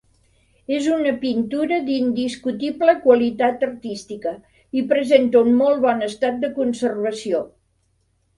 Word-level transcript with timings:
És 0.75 0.85
una 0.93 1.11
pintura 1.25 1.77
d'indiscutible 1.89 2.95
qualitat 3.03 3.67
artística 3.67 4.33
i 4.81 4.83
presenta 4.95 5.43
un 5.49 5.53
molt 5.61 5.85
bon 5.85 6.03
estat 6.09 6.43
de 6.47 6.51
conservació. 6.59 7.45